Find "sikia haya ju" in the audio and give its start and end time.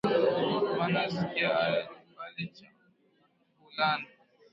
1.09-2.01